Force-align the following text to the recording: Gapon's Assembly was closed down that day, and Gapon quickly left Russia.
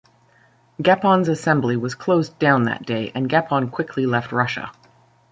Gapon's 0.81 1.27
Assembly 1.29 1.77
was 1.77 1.93
closed 1.93 2.39
down 2.39 2.63
that 2.63 2.87
day, 2.87 3.11
and 3.13 3.29
Gapon 3.29 3.69
quickly 3.69 4.07
left 4.07 4.31
Russia. 4.31 4.71